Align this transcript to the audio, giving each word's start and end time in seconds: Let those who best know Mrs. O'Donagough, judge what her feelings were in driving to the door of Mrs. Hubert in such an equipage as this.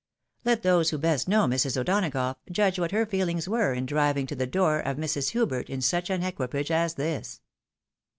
Let 0.43 0.63
those 0.63 0.89
who 0.89 0.97
best 0.97 1.27
know 1.27 1.45
Mrs. 1.45 1.79
O'Donagough, 1.79 2.37
judge 2.51 2.79
what 2.79 2.89
her 2.89 3.05
feelings 3.05 3.47
were 3.47 3.73
in 3.75 3.85
driving 3.85 4.25
to 4.25 4.35
the 4.35 4.47
door 4.47 4.79
of 4.79 4.97
Mrs. 4.97 5.29
Hubert 5.29 5.69
in 5.69 5.79
such 5.79 6.09
an 6.09 6.23
equipage 6.23 6.71
as 6.71 6.95
this. 6.95 7.39